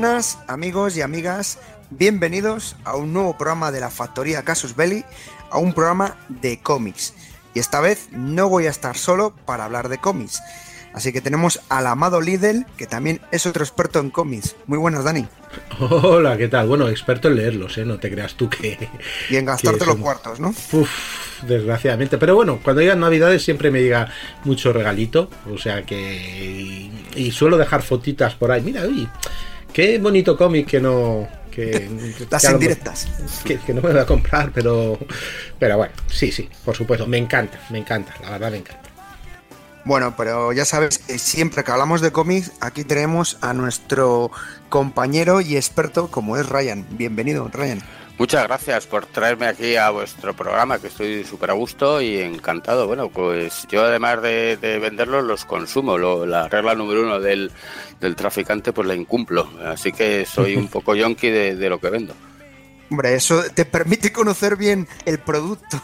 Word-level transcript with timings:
Buenas 0.00 0.38
amigos 0.48 0.96
y 0.96 1.02
amigas, 1.02 1.58
bienvenidos 1.90 2.74
a 2.84 2.96
un 2.96 3.12
nuevo 3.12 3.36
programa 3.36 3.70
de 3.70 3.80
la 3.80 3.90
Factoría 3.90 4.42
Casus 4.44 4.74
Belli, 4.74 5.04
a 5.50 5.58
un 5.58 5.74
programa 5.74 6.16
de 6.30 6.58
cómics. 6.58 7.12
Y 7.52 7.58
esta 7.58 7.80
vez 7.80 8.08
no 8.10 8.48
voy 8.48 8.64
a 8.64 8.70
estar 8.70 8.96
solo 8.96 9.34
para 9.44 9.66
hablar 9.66 9.90
de 9.90 9.98
cómics. 9.98 10.40
Así 10.94 11.12
que 11.12 11.20
tenemos 11.20 11.60
al 11.68 11.86
amado 11.86 12.22
Lidl, 12.22 12.64
que 12.78 12.86
también 12.86 13.20
es 13.30 13.44
otro 13.44 13.62
experto 13.62 14.00
en 14.00 14.08
cómics. 14.08 14.56
Muy 14.66 14.78
buenas, 14.78 15.04
Dani. 15.04 15.28
Hola, 15.78 16.38
¿qué 16.38 16.48
tal? 16.48 16.66
Bueno, 16.66 16.88
experto 16.88 17.28
en 17.28 17.36
leerlos, 17.36 17.76
¿eh? 17.76 17.84
No 17.84 17.98
te 17.98 18.10
creas 18.10 18.32
tú 18.36 18.48
que... 18.48 18.88
Y 19.28 19.36
en 19.36 19.44
gastarte 19.44 19.84
los 19.84 19.96
cuartos, 19.96 20.40
¿no? 20.40 20.54
Uf, 20.72 20.90
desgraciadamente. 21.42 22.16
Pero 22.16 22.34
bueno, 22.36 22.58
cuando 22.64 22.80
llegan 22.80 23.00
Navidades 23.00 23.44
siempre 23.44 23.70
me 23.70 23.82
llega 23.82 24.08
mucho 24.44 24.72
regalito. 24.72 25.28
O 25.52 25.58
sea 25.58 25.82
que... 25.84 26.00
Y, 26.00 27.06
y 27.16 27.32
suelo 27.32 27.58
dejar 27.58 27.82
fotitas 27.82 28.34
por 28.34 28.50
ahí. 28.50 28.62
Mira, 28.62 28.84
uy, 28.86 29.06
qué 29.72 29.98
bonito 29.98 30.36
cómic 30.36 30.66
que 30.66 30.80
no... 30.80 31.28
Que, 31.50 31.88
Las 32.30 32.46
que 32.46 32.52
indirectas. 32.52 33.08
Que, 33.44 33.58
que 33.58 33.74
no 33.74 33.82
me 33.82 33.90
voy 33.90 33.98
a 33.98 34.06
comprar, 34.06 34.52
pero... 34.52 34.98
Pero 35.58 35.76
bueno, 35.76 35.92
sí, 36.06 36.30
sí, 36.30 36.48
por 36.64 36.76
supuesto. 36.76 37.06
Me 37.06 37.18
encanta, 37.18 37.60
me 37.70 37.78
encanta. 37.78 38.14
La 38.22 38.30
verdad 38.30 38.50
me 38.52 38.58
encanta. 38.58 38.90
Bueno, 39.84 40.14
pero 40.16 40.52
ya 40.52 40.64
sabes 40.64 40.98
que 40.98 41.18
siempre 41.18 41.64
que 41.64 41.72
hablamos 41.72 42.00
de 42.02 42.12
cómics, 42.12 42.52
aquí 42.60 42.84
tenemos 42.84 43.38
a 43.40 43.54
nuestro 43.54 44.30
compañero 44.68 45.40
y 45.40 45.56
experto 45.56 46.08
como 46.10 46.36
es 46.36 46.48
Ryan. 46.48 46.86
Bienvenido, 46.90 47.48
Ryan. 47.52 47.82
Muchas 48.20 48.46
gracias 48.46 48.86
por 48.86 49.06
traerme 49.06 49.46
aquí 49.46 49.76
a 49.76 49.88
vuestro 49.88 50.36
programa, 50.36 50.78
que 50.78 50.88
estoy 50.88 51.24
súper 51.24 51.52
a 51.52 51.54
gusto 51.54 52.02
y 52.02 52.18
encantado. 52.18 52.86
Bueno, 52.86 53.08
pues 53.08 53.66
yo 53.70 53.82
además 53.82 54.20
de, 54.20 54.58
de 54.58 54.78
venderlos, 54.78 55.24
los 55.24 55.46
consumo. 55.46 55.96
Lo- 55.96 56.26
la 56.26 56.46
regla 56.46 56.74
número 56.74 57.00
uno 57.00 57.18
del, 57.18 57.50
del 57.98 58.16
traficante, 58.16 58.74
pues 58.74 58.86
la 58.86 58.94
incumplo. 58.94 59.48
Así 59.64 59.90
que 59.90 60.26
soy 60.26 60.54
un 60.54 60.68
poco 60.70 60.94
yonki 60.94 61.30
de, 61.30 61.56
de 61.56 61.70
lo 61.70 61.80
que 61.80 61.88
vendo. 61.88 62.14
Hombre, 62.90 63.14
eso 63.14 63.42
te 63.54 63.64
permite 63.64 64.12
conocer 64.12 64.56
bien 64.56 64.86
el 65.06 65.18
producto. 65.20 65.80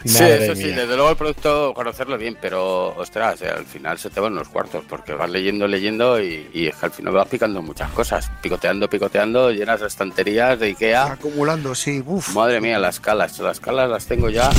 sí, 0.05 0.25
eso 0.25 0.55
sí, 0.55 0.69
desde 0.69 0.95
luego 0.97 1.11
el 1.11 1.17
producto 1.17 1.73
conocerlo 1.75 2.17
bien, 2.19 2.37
pero 2.41 2.89
ostras, 2.97 3.43
eh, 3.43 3.49
al 3.49 3.67
final 3.67 3.99
se 3.99 4.11
te 4.11 4.21
van 4.21 4.35
los 4.35 4.49
cuartos, 4.49 4.85
porque 4.89 5.15
vas 5.15 5.31
leyendo, 5.31 5.67
leyendo 5.67 6.21
y, 6.21 6.49
y 6.53 6.67
es 6.67 6.77
que 6.77 6.87
al 6.87 6.93
final 6.93 7.15
vas 7.15 7.29
picando 7.29 7.63
muchas 7.63 7.91
cosas. 7.93 8.31
Picoteando, 8.43 8.89
picoteando, 8.89 9.51
llenas 9.51 9.81
de 9.81 9.87
estanterías 9.87 10.59
de 10.59 10.67
Ikea. 10.67 11.13
Acumulando, 11.13 11.75
sí. 11.75 12.03
Uf. 12.05 12.35
Madre 12.35 12.61
mía, 12.61 12.79
las 12.79 13.01
calas, 13.01 13.39
las 13.39 13.61
calas 13.61 13.91
las 13.91 14.07
tengo 14.07 14.31
ya 14.31 14.51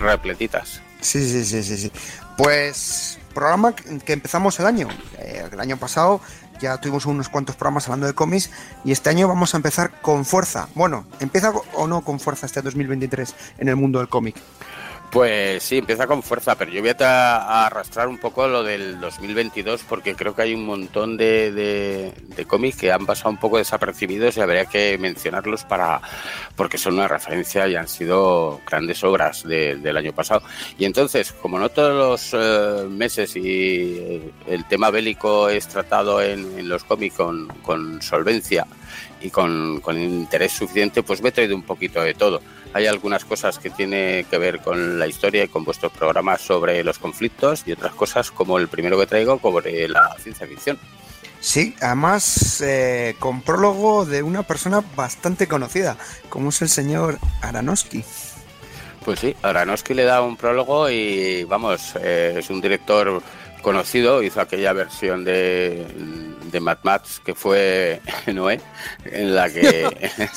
repletitas. 0.00 0.80
Sí, 1.00 1.22
sí, 1.28 1.44
sí, 1.44 1.62
sí, 1.62 1.76
sí. 1.76 1.92
Pues 2.36 3.18
programa 3.34 3.74
que 3.74 3.98
que 4.00 4.12
empezamos 4.12 4.58
el 4.60 4.66
año. 4.66 4.88
Eh, 5.18 5.44
el 5.52 5.60
año 5.60 5.76
pasado 5.76 6.20
ya 6.60 6.76
tuvimos 6.78 7.06
unos 7.06 7.28
cuantos 7.28 7.56
programas 7.56 7.86
hablando 7.86 8.06
de 8.06 8.14
cómics 8.14 8.50
y 8.84 8.92
este 8.92 9.10
año 9.10 9.28
vamos 9.28 9.54
a 9.54 9.56
empezar 9.56 10.00
con 10.00 10.24
fuerza. 10.24 10.68
Bueno, 10.74 11.04
¿empieza 11.20 11.52
o 11.74 11.86
no 11.86 12.02
con 12.02 12.20
fuerza 12.20 12.46
este 12.46 12.62
2023 12.62 13.34
en 13.58 13.68
el 13.68 13.76
mundo 13.76 13.98
del 13.98 14.08
cómic? 14.08 14.36
Pues 15.10 15.62
sí, 15.62 15.78
empieza 15.78 16.06
con 16.06 16.22
fuerza, 16.22 16.54
pero 16.54 16.70
yo 16.70 16.82
voy 16.82 16.92
a, 17.00 17.64
arrastrar 17.66 18.08
un 18.08 18.18
poco 18.18 18.46
lo 18.46 18.62
del 18.62 19.00
2022 19.00 19.82
porque 19.88 20.14
creo 20.14 20.34
que 20.34 20.42
hay 20.42 20.52
un 20.54 20.66
montón 20.66 21.16
de, 21.16 21.50
de- 21.50 22.12
de 22.26 22.44
cómics 22.44 22.76
que 22.76 22.92
han 22.92 23.06
pasado 23.06 23.30
un 23.30 23.38
poco 23.38 23.56
desapercibidos 23.56 24.36
y 24.36 24.40
habría 24.42 24.66
que 24.66 24.98
mencionarlos 24.98 25.64
para 25.64 26.02
porque 26.56 26.76
son 26.76 26.94
una 26.94 27.08
referencia 27.08 27.66
y 27.68 27.74
han 27.76 27.88
sido 27.88 28.60
grandes 28.70 29.02
obras 29.02 29.44
de- 29.44 29.76
del 29.76 29.96
año 29.96 30.12
pasado. 30.12 30.42
Y 30.76 30.84
entonces, 30.84 31.32
como 31.32 31.58
no 31.58 31.70
todos 31.70 32.32
los 32.34 32.34
eh, 32.38 32.86
meses 32.90 33.34
y 33.34 33.96
eh, 33.98 34.30
el 34.46 34.66
tema 34.66 34.90
bélico 34.90 35.48
es 35.48 35.68
tratado 35.68 36.20
en, 36.20 36.58
en 36.58 36.68
los 36.68 36.84
cómics 36.84 37.16
con, 37.16 37.48
con 37.62 38.02
solvencia 38.02 38.66
y 39.22 39.30
con, 39.30 39.80
con 39.80 39.98
interés 39.98 40.52
suficiente, 40.52 41.02
pues 41.02 41.22
me 41.22 41.30
he 41.30 41.32
traído 41.32 41.56
un 41.56 41.62
poquito 41.62 42.02
de 42.02 42.12
todo. 42.12 42.42
Hay 42.74 42.86
algunas 42.86 43.24
cosas 43.24 43.58
que 43.58 43.70
tiene 43.70 44.26
que 44.30 44.38
ver 44.38 44.60
con 44.60 44.98
la 44.98 45.06
historia 45.06 45.44
y 45.44 45.48
con 45.48 45.64
vuestros 45.64 45.92
programas 45.92 46.40
sobre 46.40 46.84
los 46.84 46.98
conflictos 46.98 47.62
y 47.66 47.72
otras 47.72 47.94
cosas 47.94 48.30
como 48.30 48.58
el 48.58 48.68
primero 48.68 48.98
que 48.98 49.06
traigo 49.06 49.38
sobre 49.40 49.88
la 49.88 50.14
ciencia 50.18 50.46
ficción. 50.46 50.78
Sí, 51.40 51.74
además 51.80 52.60
eh, 52.60 53.14
con 53.18 53.42
prólogo 53.42 54.04
de 54.04 54.22
una 54.22 54.42
persona 54.42 54.82
bastante 54.96 55.46
conocida, 55.46 55.96
como 56.28 56.50
es 56.50 56.62
el 56.62 56.68
señor 56.68 57.18
Aranowski. 57.42 58.04
Pues 59.04 59.20
sí, 59.20 59.34
Aronofsky 59.42 59.94
le 59.94 60.04
da 60.04 60.20
un 60.20 60.36
prólogo 60.36 60.90
y 60.90 61.44
vamos, 61.44 61.94
eh, 62.02 62.34
es 62.38 62.50
un 62.50 62.60
director 62.60 63.22
conocido, 63.62 64.22
hizo 64.22 64.40
aquella 64.40 64.72
versión 64.72 65.24
de, 65.24 65.86
de 66.50 66.60
Mad 66.60 66.78
Max 66.82 67.20
que 67.24 67.34
fue 67.34 68.00
Noé, 68.26 68.60
en 69.04 69.34
la 69.34 69.48
que 69.50 69.88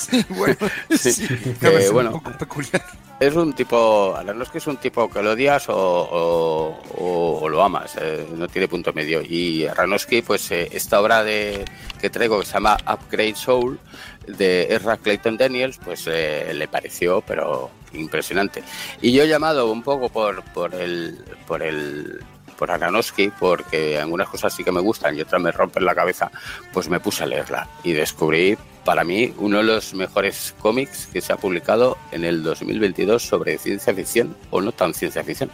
bueno, 0.29 0.55
Sí, 0.97 1.11
sí, 1.13 1.27
que, 1.59 1.89
bueno. 1.89 2.11
un 2.13 2.22
poco 2.22 2.38
peculiar. 2.38 2.83
es 3.19 3.35
un 3.35 3.53
tipo, 3.53 4.16
Aronofsky 4.16 4.57
es 4.57 4.67
un 4.67 4.77
tipo 4.77 5.09
que 5.09 5.22
lo 5.22 5.31
odias 5.31 5.69
o, 5.69 5.75
o- 5.75 6.81
o- 6.97 7.39
o 7.41 7.49
lo 7.49 7.63
amas, 7.63 7.95
eh, 7.99 8.27
no 8.35 8.47
tiene 8.47 8.67
punto 8.67 8.94
medio. 8.94 9.22
Y 9.22 9.66
Aronofsky, 9.67 10.22
pues 10.22 10.51
eh, 10.51 10.69
esta 10.72 10.99
obra 11.01 11.23
de, 11.23 11.63
que 11.99 12.09
traigo 12.09 12.39
que 12.39 12.45
se 12.45 12.53
llama 12.53 12.78
Upgrade 12.88 13.35
Soul 13.35 13.79
de 14.28 14.67
Ezra 14.73 14.97
Clayton 14.97 15.38
Daniels, 15.38 15.79
pues 15.83 16.05
eh, 16.07 16.51
le 16.53 16.67
pareció, 16.67 17.22
pero 17.22 17.72
impresionante. 17.93 18.63
Y 19.01 19.11
yo 19.11 19.23
he 19.23 19.28
llamado 19.28 19.72
un 19.72 19.81
poco 19.83 20.09
por, 20.09 20.43
por 20.53 20.73
el, 20.75 21.17
por 21.47 21.61
el, 21.63 22.23
por 22.61 22.69
Aronofsky, 22.69 23.31
porque 23.39 23.99
algunas 23.99 24.29
cosas 24.29 24.53
sí 24.53 24.63
que 24.63 24.72
me 24.72 24.81
gustan 24.81 25.17
y 25.17 25.22
otras 25.22 25.41
me 25.41 25.51
rompen 25.51 25.83
la 25.83 25.95
cabeza, 25.95 26.29
pues 26.72 26.89
me 26.89 26.99
puse 26.99 27.23
a 27.23 27.25
leerla 27.25 27.67
y 27.83 27.94
descubrí 27.94 28.55
para 28.85 29.03
mí 29.03 29.33
uno 29.39 29.57
de 29.57 29.63
los 29.63 29.95
mejores 29.95 30.53
cómics 30.59 31.07
que 31.11 31.22
se 31.22 31.33
ha 31.33 31.38
publicado 31.38 31.97
en 32.11 32.23
el 32.23 32.44
2022 32.44 33.23
sobre 33.23 33.57
ciencia 33.57 33.95
ficción 33.95 34.38
o 34.51 34.61
no 34.61 34.73
tan 34.73 34.94
ciencia 34.94 35.23
ficción. 35.23 35.49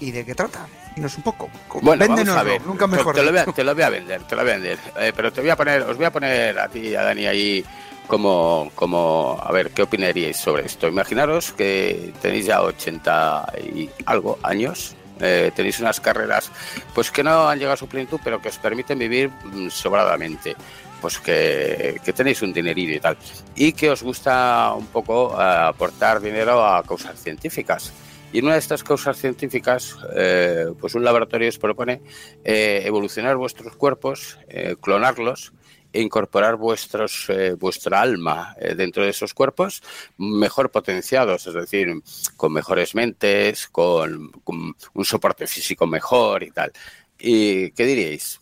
¿Y 0.00 0.12
de 0.12 0.24
qué 0.24 0.34
trata? 0.34 0.66
Dinos 0.96 1.14
un 1.18 1.24
poco. 1.24 1.50
Bueno, 1.82 2.06
vamos 2.08 2.26
a 2.30 2.42
ver. 2.42 2.62
nunca 2.64 2.86
mejor 2.86 3.14
te, 3.14 3.22
lo 3.22 3.32
voy 3.32 3.40
a, 3.40 3.44
te 3.44 3.62
lo 3.62 3.74
voy 3.74 3.82
a 3.82 3.90
vender, 3.90 4.22
te 4.22 4.34
lo 4.34 4.40
voy 4.40 4.52
a 4.52 4.54
vender. 4.54 4.78
Eh, 4.98 5.12
pero 5.14 5.30
te 5.30 5.42
voy 5.42 5.50
a 5.50 5.56
poner, 5.56 5.82
os 5.82 5.98
voy 5.98 6.06
a 6.06 6.10
poner 6.10 6.58
a 6.58 6.68
ti 6.68 6.78
y 6.78 6.94
a 6.94 7.02
Dani 7.02 7.26
ahí 7.26 7.64
como, 8.06 8.72
como, 8.74 9.38
a 9.42 9.52
ver, 9.52 9.72
¿qué 9.72 9.82
opinaríais 9.82 10.38
sobre 10.38 10.64
esto? 10.64 10.88
Imaginaros 10.88 11.52
que 11.52 12.14
tenéis 12.22 12.46
ya 12.46 12.62
80 12.62 13.52
y 13.74 13.90
algo 14.06 14.38
años, 14.42 14.96
eh, 15.20 15.50
tenéis 15.54 15.80
unas 15.80 16.00
carreras 16.00 16.50
pues 16.94 17.10
que 17.10 17.22
no 17.22 17.48
han 17.48 17.58
llegado 17.58 17.74
a 17.74 17.76
su 17.76 17.88
plenitud, 17.88 18.20
pero 18.22 18.40
que 18.40 18.48
os 18.48 18.58
permiten 18.58 18.98
vivir 18.98 19.30
mm, 19.30 19.68
sobradamente. 19.68 20.56
Pues 21.00 21.18
que, 21.18 21.98
que 22.04 22.12
tenéis 22.12 22.42
un 22.42 22.52
dinerillo 22.52 22.94
y 22.94 23.00
tal. 23.00 23.16
Y 23.54 23.72
que 23.72 23.90
os 23.90 24.02
gusta 24.02 24.74
un 24.76 24.86
poco 24.88 25.34
eh, 25.40 25.42
aportar 25.42 26.20
dinero 26.20 26.62
a 26.62 26.82
causas 26.82 27.18
científicas. 27.18 27.90
Y 28.32 28.38
en 28.38 28.44
una 28.44 28.54
de 28.54 28.60
estas 28.60 28.84
causas 28.84 29.16
científicas, 29.16 29.96
eh, 30.14 30.66
pues 30.78 30.94
un 30.94 31.04
laboratorio 31.04 31.48
os 31.48 31.58
propone 31.58 32.00
eh, 32.44 32.82
evolucionar 32.84 33.36
vuestros 33.36 33.74
cuerpos, 33.76 34.38
eh, 34.48 34.76
clonarlos 34.80 35.52
incorporar 35.92 36.56
vuestros, 36.56 37.26
eh, 37.28 37.54
vuestra 37.58 38.00
alma 38.00 38.54
eh, 38.60 38.74
dentro 38.74 39.02
de 39.02 39.10
esos 39.10 39.34
cuerpos 39.34 39.82
mejor 40.18 40.70
potenciados, 40.70 41.46
es 41.46 41.54
decir, 41.54 41.88
con 42.36 42.52
mejores 42.52 42.94
mentes, 42.94 43.66
con, 43.68 44.30
con 44.44 44.74
un 44.94 45.04
soporte 45.04 45.46
físico 45.46 45.86
mejor 45.86 46.42
y 46.42 46.50
tal. 46.50 46.72
¿Y 47.18 47.70
qué 47.72 47.84
diríais? 47.84 48.40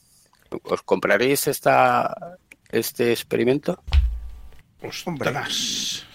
¿Os 0.62 0.83
compraréis 0.83 1.47
esta, 1.47 2.39
este 2.71 3.12
experimento? 3.12 3.83
Ostras. 4.83 6.06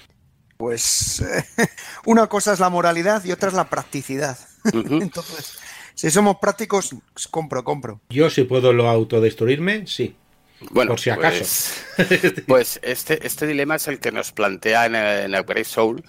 Pues 0.57 1.21
eh, 1.21 1.45
una 2.05 2.27
cosa 2.27 2.53
es 2.53 2.59
la 2.59 2.69
moralidad 2.69 3.23
y 3.25 3.31
otra 3.31 3.49
es 3.49 3.55
la 3.55 3.69
practicidad. 3.69 4.37
Entonces, 4.73 5.57
si 5.93 6.09
somos 6.09 6.37
prácticos, 6.37 6.95
compro, 7.29 7.63
compro. 7.63 8.01
Yo 8.09 8.29
si 8.29 8.43
puedo 8.43 8.71
lo 8.71 8.89
autodestruirme, 8.89 9.87
sí. 9.87 10.15
Bueno, 10.71 10.91
por 10.91 10.99
si 10.99 11.09
acaso. 11.09 11.43
Pues, 11.97 12.33
pues 12.47 12.79
este, 12.83 13.25
este 13.25 13.47
dilema 13.47 13.75
es 13.75 13.87
el 13.87 13.99
que 13.99 14.11
nos 14.11 14.31
plantea 14.31 14.85
en, 14.85 14.95
en 14.95 15.35
el 15.35 15.43
Great 15.43 15.65
Soul 15.65 16.03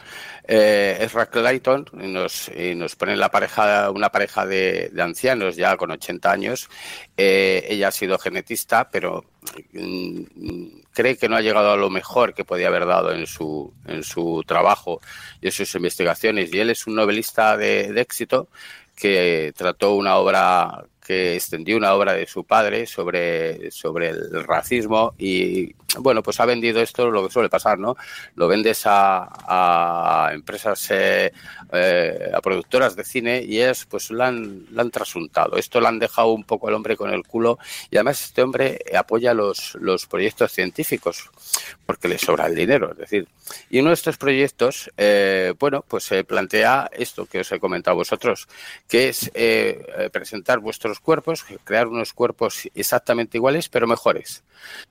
eh, 0.47 0.99
Ezra 1.01 1.27
Clayton 1.27 1.87
y 1.95 2.09
nos, 2.09 2.51
y 2.55 2.75
nos 2.75 2.97
pone 2.97 3.17
la 3.17 3.31
pareja, 3.31 3.91
una 3.91 4.11
pareja 4.11 4.45
de, 4.45 4.91
de 4.93 5.03
ancianos 5.03 5.57
ya 5.57 5.77
con 5.77 5.91
80 5.91 6.31
años. 6.31 6.69
Eh, 7.17 7.67
ella 7.69 7.89
ha 7.89 7.93
sido 7.93 8.19
genetista, 8.19 8.91
pero 8.91 9.25
mm, 9.73 10.83
cree 10.93 11.17
que 11.17 11.29
no 11.29 11.37
ha 11.37 11.41
llegado 11.41 11.73
a 11.73 11.77
lo 11.77 11.89
mejor 11.89 12.35
que 12.35 12.45
podía 12.45 12.69
haber 12.69 12.87
dado 12.87 13.13
en 13.13 13.27
su, 13.27 13.73
en 13.87 14.03
su 14.03 14.45
trabajo 14.47 15.01
y 15.41 15.47
en 15.47 15.53
sus 15.53 15.75
investigaciones. 15.75 16.53
Y 16.53 16.61
él 16.61 16.71
es 16.71 16.87
un 16.87 16.95
novelista 16.95 17.57
de, 17.57 17.93
de 17.93 18.01
éxito 18.03 18.49
que 18.95 19.53
trató 19.57 19.95
una 19.95 20.17
obra 20.17 20.85
que 21.05 21.35
extendió 21.35 21.77
una 21.77 21.95
obra 21.95 22.15
de 22.15 22.27
su 22.27 22.45
padre 22.45 22.87
sobre, 22.87 23.71
sobre 23.71 24.09
el 24.09 24.45
racismo 24.45 25.15
y 25.19 25.75
bueno, 25.99 26.23
pues 26.23 26.41
ha 26.41 26.47
vendido 26.47 26.81
esto, 26.81 27.11
lo 27.11 27.27
que 27.27 27.33
suele 27.33 27.49
pasar, 27.49 27.79
¿no? 27.79 27.97
Lo 28.35 28.49
vendes 28.49 28.83
a, 28.87 29.29
a 30.27 30.33
empresas, 30.33 30.91
eh, 30.91 31.33
eh, 31.73 32.31
a 32.35 32.41
productoras 32.41 32.97
de 32.97 33.05
cine 33.05 33.43
y 33.43 33.61
es, 33.61 33.85
pues 33.85 34.11
la 34.11 34.29
han, 34.29 34.67
la 34.73 34.83
han 34.83 34.91
trasuntado. 34.91 35.57
Esto 35.57 35.81
lo 35.81 35.89
han 35.89 35.99
dejado 35.99 36.33
un 36.33 36.45
poco 36.45 36.69
el 36.69 36.75
hombre 36.75 36.97
con 36.97 37.13
el 37.13 37.25
culo 37.25 37.59
y 37.91 37.97
además 37.97 38.25
este 38.25 38.43
hombre 38.43 38.81
apoya 38.97 39.35
los, 39.35 39.77
los 39.81 40.07
proyectos 40.07 40.53
científicos 40.53 41.31
porque 41.87 42.09
le 42.09 42.19
sobra 42.19 42.47
el 42.47 42.55
dinero, 42.55 42.93
es 42.93 42.99
decir. 42.99 43.29
Y 43.71 43.81
uno 43.81 43.91
de 43.91 43.95
estos 43.95 44.17
proyectos, 44.17 44.91
eh, 44.97 45.53
bueno, 45.59 45.85
pues 45.87 46.05
se 46.05 46.25
plantea 46.25 46.91
esto 46.93 47.27
que 47.27 47.41
os 47.41 47.53
he 47.53 47.61
comentado 47.61 47.97
vosotros, 47.97 48.49
que 48.89 49.11
es 49.11 49.31
eh, 49.35 50.09
presentar 50.13 50.59
vuestros 50.61 50.94
cuerpos, 51.01 51.45
crear 51.65 51.87
unos 51.87 52.13
cuerpos 52.13 52.69
exactamente 52.75 53.39
iguales, 53.39 53.69
pero 53.69 53.87
mejores. 53.87 54.45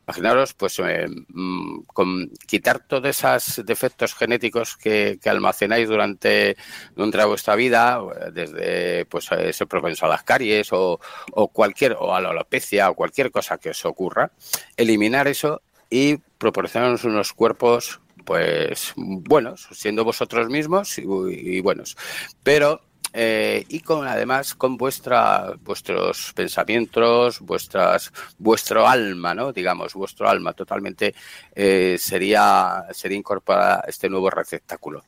Imaginaros, 0.07 0.53
pues, 0.53 0.79
eh, 0.79 1.07
mm, 1.07 1.81
con 1.87 2.29
quitar 2.47 2.79
todos 2.87 3.05
esos 3.07 3.65
defectos 3.65 4.13
genéticos 4.15 4.77
que, 4.77 5.19
almacenáis 5.25 5.87
durante, 5.87 6.55
durante 6.95 7.25
vuestra 7.25 7.55
vida, 7.55 7.99
desde, 8.31 9.05
pues, 9.05 9.25
ser 9.25 9.67
propenso 9.67 10.05
a 10.05 10.09
las 10.09 10.23
caries 10.23 10.71
o, 10.73 10.99
o 11.31 11.47
cualquier, 11.49 11.95
o 11.99 12.13
a 12.13 12.21
la 12.21 12.29
alopecia 12.29 12.89
o 12.89 12.95
cualquier 12.95 13.31
cosa 13.31 13.57
que 13.57 13.69
os 13.69 13.85
ocurra, 13.85 14.31
eliminar 14.77 15.27
eso 15.27 15.61
y 15.89 16.17
proporcionarnos 16.37 17.03
unos 17.03 17.33
cuerpos 17.33 17.99
pues 18.25 18.93
buenos, 18.95 19.67
siendo 19.73 20.05
vosotros 20.05 20.47
mismos 20.47 20.97
y 20.97 21.59
buenos. 21.61 21.97
Pero 22.41 22.81
eh, 23.11 23.65
y 23.67 23.81
con 23.81 24.07
además 24.07 24.55
con 24.55 24.77
vuestra 24.77 25.53
vuestros 25.61 26.33
pensamientos, 26.33 27.39
vuestras 27.41 28.11
vuestro 28.37 28.87
alma, 28.87 29.35
¿no? 29.35 29.51
Digamos, 29.51 29.93
vuestro 29.93 30.27
alma 30.27 30.53
totalmente 30.53 31.13
eh, 31.53 31.97
sería 31.99 32.85
sería 32.91 33.17
incorporada 33.17 33.83
este 33.87 34.09
nuevo 34.09 34.29
receptáculo. 34.29 35.03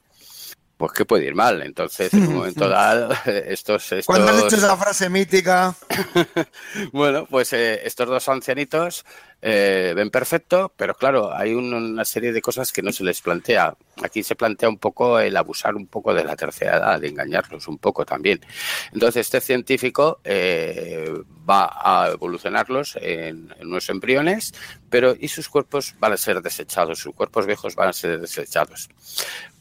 Pues 0.77 0.91
que 0.91 1.05
puede 1.05 1.25
ir 1.25 1.35
mal. 1.35 1.61
Entonces, 1.61 2.13
en 2.13 2.27
un 2.27 2.33
momento 2.35 2.67
dado, 2.67 3.13
estos, 3.25 3.83
estos... 3.91 4.05
¿Cuándo 4.05 4.29
has 4.29 4.43
dicho 4.43 4.57
esa 4.57 4.75
frase 4.75 5.09
mítica? 5.09 5.73
bueno, 6.91 7.25
pues 7.27 7.53
eh, 7.53 7.81
estos 7.85 8.09
dos 8.09 8.27
ancianitos 8.27 9.05
eh, 9.41 9.93
ven 9.95 10.09
perfecto, 10.09 10.73
pero 10.75 10.95
claro, 10.95 11.35
hay 11.35 11.53
un, 11.53 11.73
una 11.73 12.05
serie 12.05 12.31
de 12.31 12.41
cosas 12.41 12.71
que 12.71 12.81
no 12.81 12.91
se 12.91 13.03
les 13.03 13.21
plantea. 13.21 13.75
Aquí 14.03 14.23
se 14.23 14.35
plantea 14.35 14.69
un 14.69 14.77
poco 14.77 15.19
el 15.19 15.37
abusar 15.37 15.75
un 15.75 15.87
poco 15.87 16.13
de 16.13 16.23
la 16.23 16.35
tercera 16.35 16.77
edad, 16.77 16.99
de 16.99 17.09
engañarlos 17.09 17.67
un 17.67 17.77
poco 17.77 18.05
también. 18.05 18.41
Entonces, 18.91 19.21
este 19.21 19.41
científico 19.41 20.19
eh, 20.23 21.13
va 21.47 21.69
a 21.73 22.09
evolucionarlos 22.11 22.97
en, 23.01 23.53
en, 23.59 23.67
unos 23.67 23.89
embriones, 23.89 24.53
pero 24.89 25.15
y 25.19 25.27
sus 25.27 25.47
cuerpos 25.47 25.95
van 25.99 26.13
a 26.13 26.17
ser 26.17 26.41
desechados, 26.41 26.99
sus 26.99 27.13
cuerpos 27.13 27.45
viejos 27.45 27.75
van 27.75 27.89
a 27.89 27.93
ser 27.93 28.19
desechados. 28.19 28.89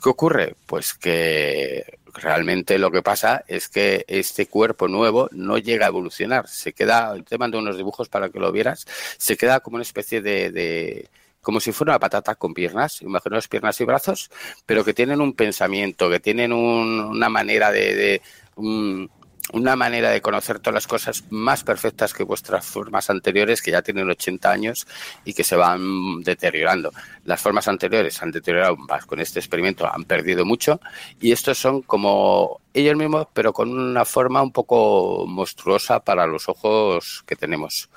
¿Qué 0.02 0.08
ocurre? 0.08 0.54
Pues 0.66 0.94
que 0.94 1.98
realmente 2.14 2.78
lo 2.78 2.90
que 2.90 3.02
pasa 3.02 3.44
es 3.48 3.68
que 3.68 4.04
este 4.08 4.46
cuerpo 4.46 4.88
nuevo 4.88 5.28
no 5.32 5.58
llega 5.58 5.86
a 5.86 5.88
evolucionar. 5.88 6.48
Se 6.48 6.72
queda, 6.72 7.14
te 7.28 7.38
mando 7.38 7.58
unos 7.58 7.76
dibujos 7.76 8.08
para 8.08 8.28
que 8.28 8.40
lo 8.40 8.52
vieras, 8.52 8.86
se 9.18 9.36
queda 9.36 9.60
como 9.60 9.76
una 9.76 9.82
especie 9.82 10.20
de, 10.22 10.50
de 10.50 11.08
como 11.42 11.60
si 11.60 11.72
fuera 11.72 11.92
una 11.92 12.00
patata 12.00 12.34
con 12.34 12.54
piernas, 12.54 13.02
imaginaos 13.02 13.48
piernas 13.48 13.80
y 13.80 13.84
brazos, 13.84 14.30
pero 14.66 14.84
que 14.84 14.94
tienen 14.94 15.20
un 15.20 15.34
pensamiento, 15.34 16.10
que 16.10 16.20
tienen 16.20 16.52
un, 16.52 17.00
una 17.00 17.28
manera 17.28 17.70
de, 17.70 17.94
de 17.94 18.22
un, 18.56 19.10
una 19.52 19.76
manera 19.76 20.10
de 20.10 20.20
conocer 20.20 20.58
todas 20.58 20.74
las 20.74 20.86
cosas 20.86 21.24
más 21.30 21.64
perfectas 21.64 22.14
que 22.14 22.24
vuestras 22.24 22.64
formas 22.64 23.10
anteriores, 23.10 23.60
que 23.60 23.70
ya 23.70 23.82
tienen 23.82 24.08
80 24.08 24.50
años 24.50 24.86
y 25.24 25.34
que 25.34 25.44
se 25.44 25.56
van 25.56 26.20
deteriorando. 26.22 26.92
Las 27.24 27.40
formas 27.40 27.68
anteriores 27.68 28.22
han 28.22 28.30
deteriorado 28.30 28.76
más 28.76 29.04
con 29.06 29.20
este 29.20 29.38
experimento, 29.38 29.86
han 29.86 30.04
perdido 30.04 30.44
mucho 30.44 30.80
y 31.20 31.32
estos 31.32 31.58
son 31.58 31.82
como 31.82 32.60
ellos 32.72 32.96
mismos, 32.96 33.28
pero 33.32 33.52
con 33.52 33.70
una 33.70 34.04
forma 34.04 34.42
un 34.42 34.52
poco 34.52 35.26
monstruosa 35.26 36.00
para 36.00 36.26
los 36.26 36.48
ojos 36.48 37.22
que 37.26 37.36
tenemos. 37.36 37.90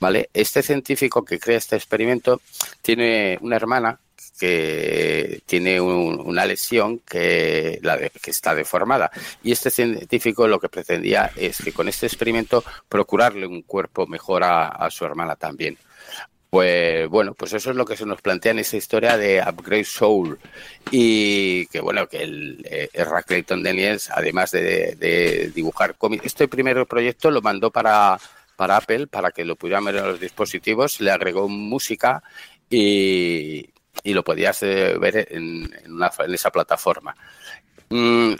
¿Vale? 0.00 0.30
Este 0.32 0.62
científico 0.62 1.24
que 1.24 1.40
crea 1.40 1.58
este 1.58 1.74
experimento 1.74 2.40
tiene 2.82 3.36
una 3.40 3.56
hermana 3.56 3.98
que 4.38 5.42
tiene 5.46 5.80
un, 5.80 6.20
una 6.20 6.46
lesión 6.46 7.00
que, 7.00 7.78
la 7.82 7.96
de, 7.96 8.10
que 8.10 8.30
está 8.30 8.54
deformada. 8.54 9.10
Y 9.42 9.52
este 9.52 9.70
científico 9.70 10.46
lo 10.46 10.60
que 10.60 10.68
pretendía 10.68 11.30
es 11.36 11.58
que 11.58 11.72
con 11.72 11.88
este 11.88 12.06
experimento 12.06 12.64
procurarle 12.88 13.46
un 13.46 13.62
cuerpo 13.62 14.06
mejor 14.06 14.44
a, 14.44 14.68
a 14.68 14.90
su 14.90 15.04
hermana 15.04 15.36
también. 15.36 15.76
Pues 16.50 17.06
bueno, 17.10 17.34
pues 17.34 17.52
eso 17.52 17.70
es 17.70 17.76
lo 17.76 17.84
que 17.84 17.96
se 17.96 18.06
nos 18.06 18.22
plantea 18.22 18.52
en 18.52 18.60
esa 18.60 18.78
historia 18.78 19.18
de 19.18 19.42
Upgrade 19.46 19.84
Soul. 19.84 20.38
Y 20.90 21.66
que 21.66 21.80
bueno, 21.80 22.06
que 22.06 22.22
el 22.22 22.66
eh, 22.70 22.88
R. 22.94 23.22
Clayton 23.26 23.62
Daniels, 23.62 24.10
además 24.10 24.52
de, 24.52 24.94
de 24.96 25.50
dibujar 25.54 25.96
cómics, 25.96 26.24
este 26.24 26.48
primer 26.48 26.86
proyecto 26.86 27.30
lo 27.30 27.42
mandó 27.42 27.70
para, 27.70 28.18
para 28.56 28.78
Apple, 28.78 29.08
para 29.08 29.30
que 29.30 29.44
lo 29.44 29.56
pudieran 29.56 29.84
ver 29.84 29.96
en 29.96 30.06
los 30.06 30.20
dispositivos, 30.20 31.00
le 31.00 31.10
agregó 31.10 31.48
música 31.48 32.22
y, 32.70 33.68
y 34.08 34.14
lo 34.14 34.24
podías 34.24 34.62
eh, 34.62 34.96
ver 34.98 35.28
en, 35.30 35.70
en, 35.84 35.92
una, 35.92 36.10
en 36.18 36.34
esa 36.34 36.50
plataforma. 36.50 37.14
Mm, 37.90 38.34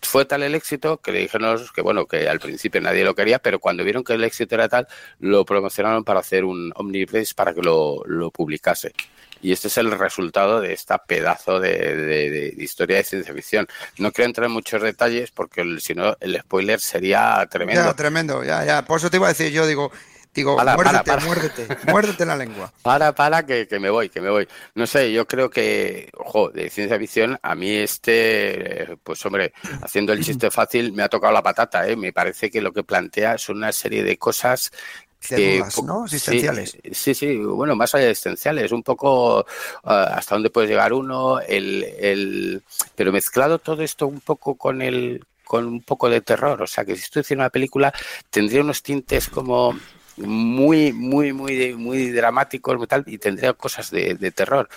fue 0.00 0.24
tal 0.24 0.42
el 0.42 0.54
éxito 0.56 0.98
que 0.98 1.12
le 1.12 1.20
dijeron 1.20 1.60
que 1.74 1.80
bueno 1.80 2.06
que 2.06 2.28
al 2.28 2.38
principio 2.38 2.80
nadie 2.80 3.02
lo 3.02 3.16
quería 3.16 3.40
pero 3.40 3.58
cuando 3.58 3.82
vieron 3.82 4.04
que 4.04 4.12
el 4.12 4.22
éxito 4.22 4.54
era 4.54 4.68
tal 4.68 4.86
lo 5.18 5.44
promocionaron 5.44 6.04
para 6.04 6.20
hacer 6.20 6.44
un 6.44 6.72
omnipress 6.76 7.34
para 7.34 7.52
que 7.52 7.62
lo, 7.62 8.04
lo 8.06 8.30
publicase 8.30 8.92
y 9.40 9.50
este 9.50 9.66
es 9.66 9.76
el 9.78 9.90
resultado 9.90 10.60
de 10.60 10.72
esta 10.72 10.98
pedazo 10.98 11.58
de, 11.58 11.96
de, 11.96 12.30
de, 12.30 12.54
historia 12.58 12.98
de 12.98 13.02
ciencia 13.02 13.34
ficción. 13.34 13.66
No 13.98 14.12
quiero 14.12 14.28
entrar 14.28 14.46
en 14.46 14.52
muchos 14.52 14.80
detalles 14.80 15.32
porque 15.32 15.64
si 15.80 15.94
no 15.94 16.16
el 16.20 16.38
spoiler 16.38 16.78
sería 16.78 17.44
tremendo. 17.50 17.82
Ya, 17.82 17.94
tremendo, 17.94 18.44
ya, 18.44 18.64
ya. 18.64 18.84
Por 18.84 18.98
eso 18.98 19.10
te 19.10 19.16
iba 19.16 19.26
a 19.26 19.30
decir 19.30 19.50
yo, 19.50 19.66
digo, 19.66 19.90
Digo, 20.34 20.56
para, 20.56 20.74
muérdete, 20.74 21.04
para, 21.04 21.04
para. 21.04 21.26
muérdete, 21.26 21.90
muérdete 21.90 22.26
la 22.26 22.36
lengua. 22.36 22.72
Para, 22.82 23.14
para, 23.14 23.44
que, 23.44 23.68
que, 23.68 23.78
me 23.78 23.90
voy, 23.90 24.08
que 24.08 24.20
me 24.20 24.30
voy. 24.30 24.48
No 24.74 24.86
sé, 24.86 25.12
yo 25.12 25.26
creo 25.26 25.50
que, 25.50 26.10
ojo, 26.16 26.48
de 26.48 26.70
ciencia 26.70 26.98
ficción, 26.98 27.38
a 27.42 27.54
mí 27.54 27.70
este, 27.70 28.96
pues 29.02 29.24
hombre, 29.26 29.52
haciendo 29.82 30.12
el 30.12 30.20
chiste 30.24 30.50
fácil, 30.50 30.92
me 30.94 31.02
ha 31.02 31.08
tocado 31.08 31.34
la 31.34 31.42
patata, 31.42 31.86
¿eh? 31.86 31.96
Me 31.96 32.12
parece 32.12 32.50
que 32.50 32.62
lo 32.62 32.72
que 32.72 32.82
plantea 32.82 33.36
son 33.36 33.58
una 33.58 33.72
serie 33.72 34.02
de 34.02 34.16
cosas 34.16 34.72
que, 35.20 35.58
dudas, 35.58 35.82
¿no? 35.82 36.04
Existenciales. 36.04 36.78
Sí, 36.82 36.94
sí, 36.94 37.14
sí, 37.14 37.36
bueno, 37.36 37.76
más 37.76 37.94
allá 37.94 38.06
de 38.06 38.10
existenciales, 38.12 38.72
un 38.72 38.82
poco 38.82 39.40
uh, 39.40 39.44
hasta 39.84 40.34
dónde 40.34 40.50
puede 40.50 40.68
llegar 40.68 40.94
uno, 40.94 41.40
el, 41.40 41.84
el, 41.98 42.62
pero 42.94 43.12
mezclado 43.12 43.58
todo 43.58 43.82
esto 43.82 44.06
un 44.06 44.20
poco 44.20 44.56
con 44.56 44.80
el, 44.80 45.24
con 45.44 45.66
un 45.66 45.82
poco 45.82 46.08
de 46.08 46.22
terror, 46.22 46.62
o 46.62 46.66
sea, 46.66 46.84
que 46.84 46.96
si 46.96 47.02
estoy 47.02 47.20
haciendo 47.20 47.42
una 47.42 47.50
película 47.50 47.92
tendría 48.30 48.62
unos 48.62 48.82
tintes 48.82 49.28
como 49.28 49.78
muy, 50.16 50.92
muy, 50.92 51.32
muy, 51.32 51.74
muy 51.74 52.10
dramáticos 52.10 52.76
y 52.82 52.86
tal, 52.86 53.04
y 53.06 53.18
tendría 53.18 53.52
cosas 53.52 53.90
de, 53.90 54.14
de 54.14 54.30
terror. 54.30 54.68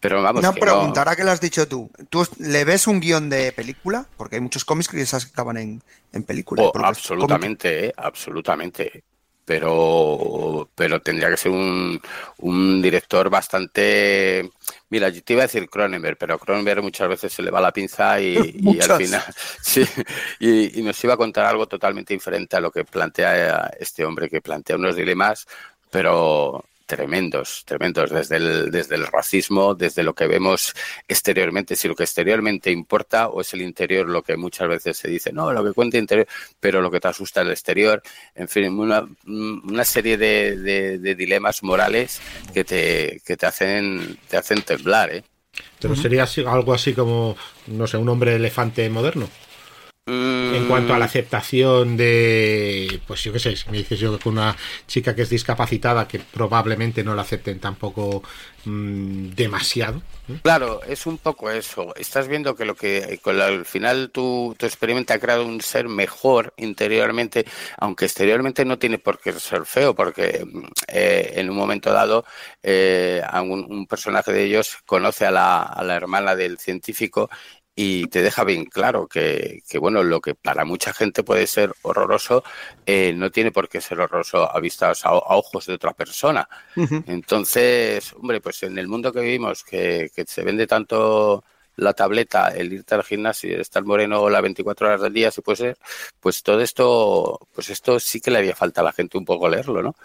Pero 0.00 0.22
vamos. 0.22 0.40
Una 0.40 0.52
pregunta, 0.52 0.94
no... 0.94 0.98
ahora 1.00 1.16
que 1.16 1.24
lo 1.24 1.30
has 1.30 1.40
dicho 1.40 1.68
tú, 1.68 1.90
¿tú 2.08 2.26
le 2.38 2.64
ves 2.64 2.86
un 2.86 3.00
guion 3.00 3.28
de 3.28 3.52
película? 3.52 4.06
Porque 4.16 4.36
hay 4.36 4.40
muchos 4.40 4.64
cómics 4.64 4.88
que 4.88 5.04
se 5.04 5.16
acaban 5.16 5.58
en, 5.58 5.82
en 6.12 6.22
película. 6.22 6.62
Oh, 6.62 6.72
absolutamente, 6.74 7.86
eh, 7.86 7.94
absolutamente 7.96 9.04
pero, 9.50 10.70
pero 10.76 11.02
tendría 11.02 11.28
que 11.28 11.36
ser 11.36 11.50
un, 11.50 12.00
un, 12.38 12.80
director 12.80 13.28
bastante... 13.28 14.48
Mira, 14.90 15.08
yo 15.08 15.22
te 15.22 15.32
iba 15.32 15.42
a 15.42 15.46
decir 15.46 15.68
Cronenberg, 15.70 16.18
pero 16.18 16.38
Cronenberg 16.38 16.82
muchas 16.82 17.08
veces 17.08 17.32
se 17.32 17.42
le 17.42 17.50
va 17.50 17.60
la 17.60 17.72
pinza 17.72 18.20
y, 18.20 18.34
y 18.60 18.80
al 18.80 18.98
final... 18.98 19.24
Sí, 19.62 19.84
y, 20.40 20.80
y, 20.80 20.82
nos 20.82 21.02
iba 21.04 21.14
a 21.14 21.16
contar 21.16 21.46
algo 21.46 21.66
totalmente 21.66 22.12
diferente 22.12 22.56
a 22.56 22.60
lo 22.60 22.70
que 22.70 22.84
plantea 22.84 23.70
este 23.78 24.04
hombre, 24.04 24.28
que 24.28 24.40
plantea 24.40 24.76
unos 24.76 24.96
dilemas, 24.96 25.46
pero 25.90 26.64
tremendos, 26.90 27.62
tremendos, 27.64 28.10
desde 28.10 28.36
el, 28.36 28.70
desde 28.70 28.96
el 28.96 29.06
racismo, 29.06 29.74
desde 29.74 30.02
lo 30.02 30.12
que 30.14 30.26
vemos 30.26 30.74
exteriormente, 31.08 31.76
si 31.76 31.86
lo 31.88 31.94
que 31.94 32.02
exteriormente 32.02 32.70
importa 32.70 33.28
o 33.28 33.40
es 33.40 33.54
el 33.54 33.62
interior 33.62 34.08
lo 34.08 34.22
que 34.22 34.36
muchas 34.36 34.68
veces 34.68 34.98
se 34.98 35.08
dice, 35.08 35.32
no, 35.32 35.52
lo 35.52 35.64
que 35.64 35.72
cuenta 35.72 35.98
interior, 35.98 36.26
pero 36.58 36.82
lo 36.82 36.90
que 36.90 36.98
te 37.00 37.08
asusta 37.08 37.42
el 37.42 37.50
exterior, 37.50 38.02
en 38.34 38.48
fin, 38.48 38.64
una, 38.78 39.06
una 39.26 39.84
serie 39.84 40.16
de, 40.16 40.56
de, 40.58 40.98
de 40.98 41.14
dilemas 41.14 41.62
morales 41.62 42.20
que 42.52 42.64
te, 42.64 43.20
que 43.24 43.36
te 43.36 43.46
hacen, 43.46 44.18
te 44.28 44.36
hacen 44.36 44.62
temblar, 44.62 45.14
¿eh? 45.14 45.22
Pero 45.80 45.94
sería 45.96 46.22
así- 46.24 46.44
algo 46.46 46.72
así 46.74 46.92
como, 46.94 47.36
no 47.66 47.86
sé, 47.86 47.96
un 47.96 48.08
hombre 48.08 48.34
elefante 48.34 48.88
moderno. 48.90 49.28
En 50.12 50.66
cuanto 50.66 50.92
a 50.92 50.98
la 50.98 51.04
aceptación 51.04 51.96
de, 51.96 53.00
pues 53.06 53.22
yo 53.22 53.32
qué 53.32 53.38
sé, 53.38 53.54
si 53.54 53.70
me 53.70 53.78
dices 53.78 53.98
yo 54.00 54.18
que 54.18 54.28
una 54.28 54.56
chica 54.86 55.14
que 55.14 55.22
es 55.22 55.30
discapacitada, 55.30 56.08
que 56.08 56.18
probablemente 56.18 57.04
no 57.04 57.14
la 57.14 57.22
acepten 57.22 57.60
tampoco 57.60 58.22
mm, 58.64 59.30
demasiado. 59.30 60.02
Claro, 60.42 60.82
es 60.84 61.06
un 61.06 61.18
poco 61.18 61.50
eso. 61.50 61.94
Estás 61.96 62.28
viendo 62.28 62.56
que 62.56 62.64
lo 62.64 62.74
que 62.74 63.20
con 63.22 63.40
al 63.40 63.64
final 63.64 64.10
tu, 64.10 64.54
tu 64.58 64.66
experimento 64.66 65.12
ha 65.12 65.18
creado 65.18 65.46
un 65.46 65.60
ser 65.60 65.88
mejor 65.88 66.54
interiormente, 66.56 67.44
aunque 67.78 68.06
exteriormente 68.06 68.64
no 68.64 68.78
tiene 68.78 68.98
por 68.98 69.20
qué 69.20 69.32
ser 69.32 69.64
feo, 69.64 69.94
porque 69.94 70.44
mm, 70.44 70.64
eh, 70.88 71.32
en 71.36 71.50
un 71.50 71.56
momento 71.56 71.92
dado 71.92 72.24
eh, 72.62 73.22
un 73.42 73.86
personaje 73.86 74.32
de 74.32 74.44
ellos 74.44 74.78
conoce 74.86 75.26
a 75.26 75.30
la, 75.30 75.62
a 75.62 75.84
la 75.84 75.94
hermana 75.94 76.34
del 76.34 76.58
científico 76.58 77.30
y 77.74 78.06
te 78.08 78.22
deja 78.22 78.44
bien 78.44 78.66
claro 78.66 79.06
que, 79.06 79.60
que, 79.68 79.78
bueno, 79.78 80.02
lo 80.02 80.20
que 80.20 80.34
para 80.34 80.64
mucha 80.64 80.92
gente 80.92 81.22
puede 81.22 81.46
ser 81.46 81.72
horroroso, 81.82 82.42
eh, 82.84 83.12
no 83.14 83.30
tiene 83.30 83.52
por 83.52 83.68
qué 83.68 83.80
ser 83.80 84.00
horroroso 84.00 84.50
a 84.54 84.60
vistas, 84.60 85.06
a, 85.06 85.10
a 85.10 85.36
ojos 85.36 85.66
de 85.66 85.74
otra 85.74 85.92
persona. 85.92 86.48
Entonces, 87.06 88.12
hombre, 88.14 88.40
pues 88.40 88.62
en 88.64 88.78
el 88.78 88.88
mundo 88.88 89.12
que 89.12 89.20
vivimos, 89.20 89.64
que, 89.64 90.10
que 90.14 90.24
se 90.26 90.42
vende 90.42 90.66
tanto 90.66 91.44
la 91.76 91.94
tableta, 91.94 92.48
el 92.48 92.72
irte 92.72 92.94
al 92.94 93.04
gimnasio, 93.04 93.54
el 93.54 93.60
estar 93.60 93.84
moreno 93.84 94.28
las 94.28 94.42
24 94.42 94.86
horas 94.88 95.00
del 95.00 95.12
día, 95.14 95.30
si 95.30 95.40
puede 95.40 95.56
ser, 95.56 95.78
pues 96.20 96.42
todo 96.42 96.60
esto, 96.60 97.40
pues 97.54 97.70
esto 97.70 97.98
sí 98.00 98.20
que 98.20 98.30
le 98.30 98.38
haría 98.38 98.54
falta 98.54 98.82
a 98.82 98.84
la 98.84 98.92
gente 98.92 99.16
un 99.18 99.24
poco 99.24 99.48
leerlo, 99.48 99.82
¿no? 99.82 99.96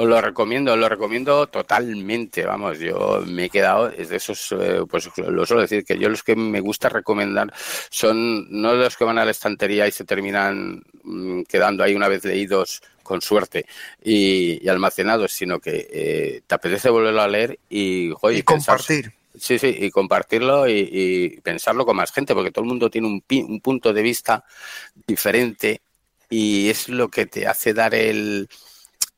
Os 0.00 0.08
lo 0.08 0.18
recomiendo, 0.20 0.74
lo 0.76 0.88
recomiendo 0.88 1.46
totalmente, 1.48 2.46
vamos, 2.46 2.78
yo 2.78 3.22
me 3.26 3.44
he 3.44 3.50
quedado, 3.50 3.88
es 3.90 4.08
de 4.08 4.16
esos, 4.16 4.50
eh, 4.52 4.80
pues 4.88 5.10
lo 5.18 5.44
suelo 5.44 5.60
decir, 5.62 5.84
que 5.84 5.98
yo 5.98 6.08
los 6.08 6.22
que 6.22 6.34
me 6.36 6.60
gusta 6.60 6.88
recomendar 6.88 7.52
son 7.90 8.46
no 8.50 8.72
los 8.74 8.96
que 8.96 9.04
van 9.04 9.18
a 9.18 9.24
la 9.26 9.30
estantería 9.32 9.86
y 9.86 9.92
se 9.92 10.04
terminan 10.04 10.82
mm, 11.02 11.42
quedando 11.42 11.84
ahí 11.84 11.94
una 11.94 12.08
vez 12.08 12.24
leídos 12.24 12.82
con 13.02 13.20
suerte 13.20 13.66
y, 14.02 14.58
y 14.64 14.68
almacenados, 14.68 15.32
sino 15.32 15.60
que 15.60 15.86
eh, 15.92 16.40
te 16.46 16.54
apetece 16.54 16.88
volverlo 16.88 17.20
a 17.20 17.28
leer 17.28 17.58
y, 17.68 18.12
joder, 18.18 18.38
Y 18.38 18.42
pensar- 18.42 18.78
compartir. 18.78 19.12
Sí, 19.38 19.58
sí, 19.58 19.76
y 19.80 19.90
compartirlo 19.90 20.66
y, 20.68 20.88
y 20.92 21.40
pensarlo 21.40 21.84
con 21.86 21.96
más 21.96 22.10
gente, 22.12 22.34
porque 22.34 22.50
todo 22.50 22.64
el 22.64 22.68
mundo 22.70 22.88
tiene 22.90 23.06
un, 23.06 23.20
pi- 23.20 23.42
un 23.42 23.60
punto 23.60 23.92
de 23.92 24.02
vista 24.02 24.44
diferente 25.06 25.80
y 26.28 26.68
es 26.68 26.88
lo 26.88 27.08
que 27.08 27.26
te 27.26 27.46
hace 27.46 27.72
dar 27.74 27.94
el, 27.94 28.48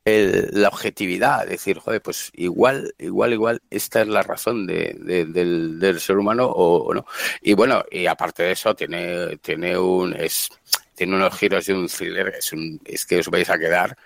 el- 0.05 0.49
la 0.53 0.69
objetividad, 0.69 1.47
decir, 1.47 1.79
joder, 1.79 2.03
pues 2.03 2.31
igual, 2.35 2.95
igual, 2.99 3.33
igual, 3.33 3.63
esta 3.71 4.03
es 4.03 4.09
la 4.09 4.23
razón 4.23 4.67
de, 4.67 4.97
de- 5.01 5.25
del, 5.27 5.79
del 5.79 6.01
ser 6.01 6.19
humano 6.19 6.47
o, 6.47 6.93
no. 6.95 7.07
Y 7.41 7.55
bueno, 7.55 7.85
y 7.91 8.07
aparte 8.07 8.43
de 8.45 8.53
eso, 8.53 8.75
tiene, 8.75 9.37
tiene 9.39 9.79
un, 9.79 10.15
es, 10.15 10.49
tiene 10.95 11.15
unos 11.17 11.35
giros 11.39 11.67
de 11.67 11.75
un 11.75 11.87
thriller, 11.89 12.29
es 12.39 12.53
un, 12.53 12.81
es 12.85 13.07
que 13.07 13.19
os 13.21 13.29
vais 13.29 13.49
a 13.51 13.59
quedar, 13.59 13.97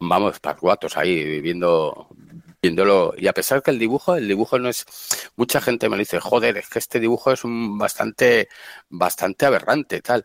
vamos, 0.00 0.40
pasguatos 0.40 0.96
ahí, 0.96 1.40
viendo, 1.40 2.08
viéndolo. 2.62 3.14
Y 3.16 3.26
a 3.28 3.32
pesar 3.32 3.62
que 3.62 3.70
el 3.70 3.78
dibujo, 3.78 4.16
el 4.16 4.28
dibujo 4.28 4.58
no 4.58 4.68
es, 4.68 4.84
mucha 5.36 5.60
gente 5.60 5.88
me 5.88 5.98
dice, 5.98 6.20
joder, 6.20 6.58
es 6.58 6.68
que 6.68 6.78
este 6.78 7.00
dibujo 7.00 7.32
es 7.32 7.44
un 7.44 7.78
bastante, 7.78 8.48
bastante 8.88 9.46
aberrante, 9.46 10.00
tal. 10.02 10.24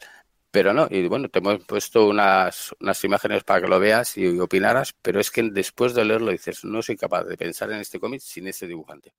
Pero 0.51 0.74
no, 0.74 0.88
y 0.89 1.08
bueno, 1.08 1.30
te 1.30 1.39
hemos 1.39 1.63
puesto 1.66 2.08
unas, 2.08 2.74
unas 2.80 3.04
imágenes 3.04 3.44
para 3.44 3.62
que 3.62 3.68
lo 3.68 3.80
veas 3.80 4.18
y 4.18 4.39
opinaras, 4.39 4.94
pero 5.01 5.20
es 5.20 5.30
que 5.30 5.44
después 5.44 5.94
de 5.94 6.06
leerlo 6.06 6.32
dices, 6.32 6.63
no 6.63 6.82
soy 6.82 6.96
capaz 6.96 7.25
de 7.25 7.38
pensar 7.38 7.72
en 7.72 7.80
este 7.80 8.00
cómic 8.00 8.22
sin 8.22 8.48
ese 8.48 8.66
dibujante. 8.66 9.13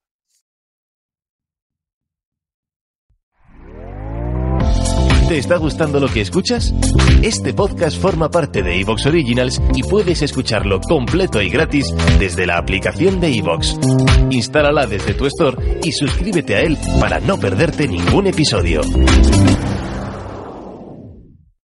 ¿Te 5.29 5.37
está 5.37 5.59
gustando 5.59 6.01
lo 6.01 6.09
que 6.09 6.23
escuchas? 6.23 6.73
Este 7.23 7.53
podcast 7.53 8.01
forma 8.01 8.31
parte 8.31 8.63
de 8.63 8.81
Evox 8.81 9.05
Originals 9.05 9.61
y 9.75 9.83
puedes 9.83 10.23
escucharlo 10.23 10.81
completo 10.81 11.43
y 11.43 11.51
gratis 11.51 11.95
desde 12.19 12.47
la 12.47 12.57
aplicación 12.57 13.21
de 13.21 13.37
Evox. 13.37 13.79
Instálala 14.31 14.87
desde 14.87 15.13
tu 15.13 15.27
store 15.27 15.81
y 15.85 15.93
suscríbete 15.93 16.57
a 16.57 16.63
él 16.63 16.79
para 16.99 17.21
no 17.21 17.39
perderte 17.39 17.87
ningún 17.87 18.27
episodio. 18.27 18.81